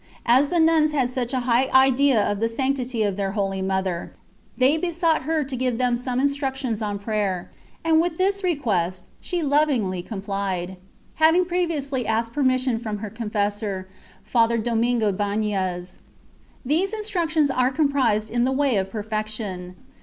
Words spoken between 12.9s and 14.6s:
her confessor, F.